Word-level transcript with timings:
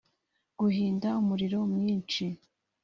Guhinda 0.59 1.07
umuriro 1.21 1.59
mwinshi 1.73 2.25